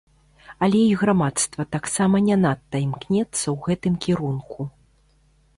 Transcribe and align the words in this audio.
Але 0.67 0.79
і 0.91 0.95
грамадства 1.01 1.65
таксама 1.75 2.21
не 2.29 2.37
надта 2.45 2.75
імкнецца 2.87 3.45
ў 3.45 3.55
гэтым 3.69 3.93
кірунку. 4.07 4.71